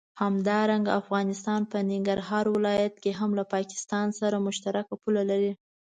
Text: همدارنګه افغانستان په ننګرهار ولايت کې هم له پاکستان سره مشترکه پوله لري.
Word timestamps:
همدارنګه 0.23 0.91
افغانستان 1.01 1.61
په 1.71 1.77
ننګرهار 1.89 2.45
ولايت 2.55 2.93
کې 3.03 3.11
هم 3.19 3.31
له 3.39 3.43
پاکستان 3.53 4.07
سره 4.19 4.43
مشترکه 4.47 4.93
پوله 5.01 5.23
لري. 5.31 5.51